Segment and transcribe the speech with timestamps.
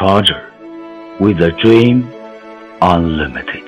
[0.00, 0.50] trudger
[1.20, 2.10] with a dream
[2.80, 3.64] unlimited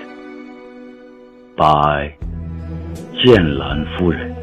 [1.58, 2.10] by
[3.22, 4.34] 剑兰夫人。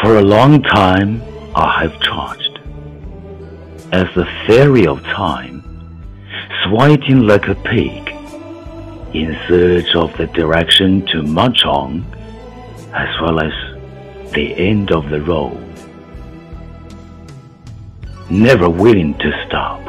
[0.00, 1.20] For a long time
[1.54, 2.58] I have charged
[3.92, 5.55] as the fairy of time
[6.68, 8.08] sweating like a pig,
[9.14, 12.04] in search of the direction to march on,
[12.92, 13.52] as well as
[14.32, 15.62] the end of the road.
[18.28, 19.82] Never willing to stop,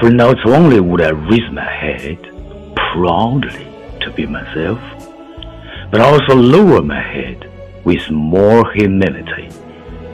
[0.00, 2.20] for not only would I raise my head
[2.74, 3.66] proudly
[4.00, 4.80] to be myself,
[5.90, 7.50] but also lower my head
[7.84, 9.48] with more humility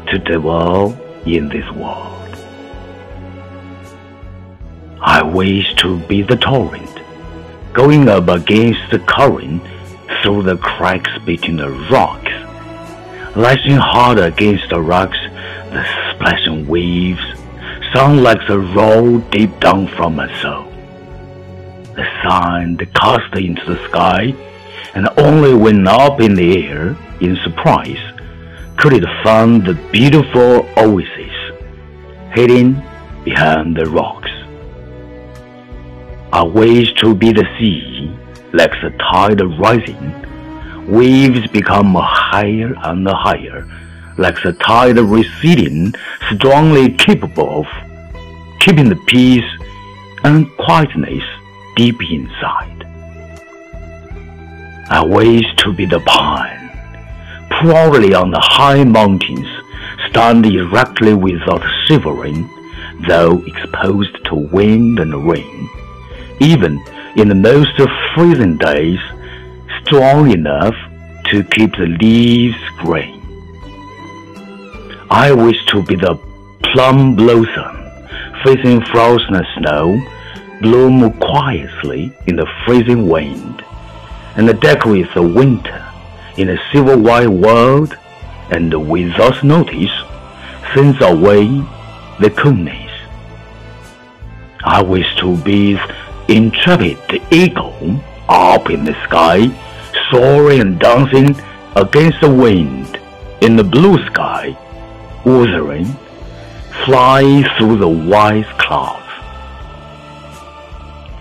[0.08, 0.92] to dwell
[1.24, 2.23] in this world.
[5.06, 6.98] I wish to be the torrent,
[7.74, 9.62] going up against the current
[10.22, 12.32] through the cracks between the rocks,
[13.36, 15.18] lashing hard against the rocks,
[15.70, 17.20] the splashing waves
[17.92, 20.72] sound like the roll deep down from my soul.
[21.94, 24.34] The sand cast into the sky,
[24.94, 28.00] and only when up in the air in surprise
[28.78, 31.36] could it find the beautiful oasis
[32.32, 32.82] hidden
[33.22, 34.30] behind the rocks.
[36.34, 38.12] I wish to be the sea,
[38.52, 40.04] like the tide rising.
[40.88, 43.64] Waves become higher and higher,
[44.18, 45.94] like the tide receding,
[46.34, 47.66] strongly capable of
[48.58, 49.48] keeping the peace
[50.24, 51.22] and quietness
[51.76, 52.82] deep inside.
[54.90, 56.68] I wish to be the pine
[57.60, 59.46] proudly on the high mountains,
[60.10, 62.50] stand erectly without shivering,
[63.06, 65.70] though exposed to wind and rain,
[66.40, 66.82] even
[67.16, 67.70] in the most
[68.14, 68.98] freezing days,
[69.82, 70.74] strong enough
[71.30, 73.20] to keep the leaves green.
[75.10, 76.18] I wish to be the
[76.62, 77.76] plum blossom,
[78.42, 80.00] facing frozen snow,
[80.60, 83.64] bloom quietly in the freezing wind,
[84.36, 85.80] and decorate the winter
[86.36, 87.96] in a civil wide world,
[88.50, 89.92] and without notice,
[90.74, 91.46] sends away
[92.20, 92.90] the coolness.
[94.64, 95.78] I wish to be
[96.28, 96.98] intrepid
[97.30, 99.48] eagle up in the sky,
[100.10, 101.36] soaring and dancing
[101.76, 102.98] against the wind
[103.40, 104.56] in the blue sky,
[105.24, 105.86] wuthering,
[106.84, 109.00] fly through the white clouds.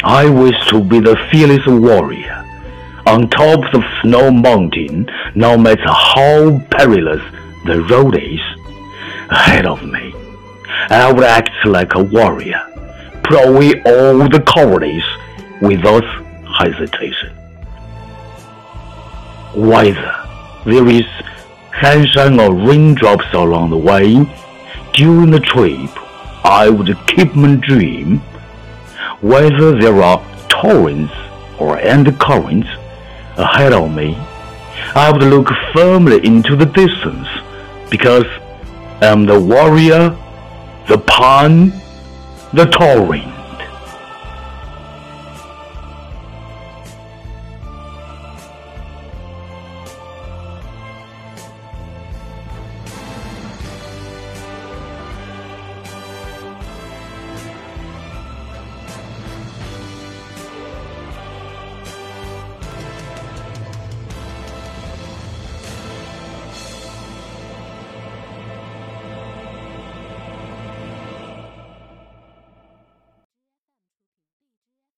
[0.04, 2.44] I wish to be the fearless warrior
[3.06, 7.22] on top of snow mountain, no matter how perilous
[7.66, 8.42] the road is
[9.30, 10.14] ahead of me.
[10.90, 12.62] I would act like a warrior,
[13.34, 15.04] put away all the cowardice
[15.62, 16.04] without
[16.60, 17.30] hesitation.
[19.56, 20.16] Whether
[20.66, 21.06] there is
[21.82, 24.26] sunshine or raindrops along the way,
[24.94, 25.90] during the trip,
[26.46, 28.20] I would keep my dream.
[29.22, 31.14] Whether there are torrents
[31.58, 32.70] or undercurrents,
[33.38, 34.16] ahead of me,
[34.96, 37.28] I would look firmly into the distance,
[37.90, 38.26] because
[39.02, 40.16] I am the warrior,
[40.88, 41.74] the pine,
[42.54, 43.43] the tall.